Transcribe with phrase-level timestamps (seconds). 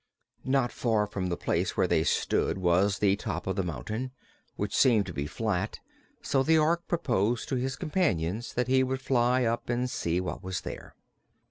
[0.45, 4.09] Not far from the place where they stood was the top of the mountain,
[4.55, 5.79] which seemed to be flat,
[6.23, 10.41] so the Ork proposed to his companions that he would fly up and see what
[10.43, 10.95] was there.